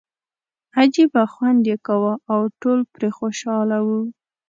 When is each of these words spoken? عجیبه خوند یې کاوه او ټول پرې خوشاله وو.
عجیبه 0.77 1.23
خوند 1.33 1.61
یې 1.69 1.75
کاوه 1.87 2.13
او 2.33 2.39
ټول 2.61 2.79
پرې 2.93 3.09
خوشاله 3.17 3.77
وو. 3.87 4.01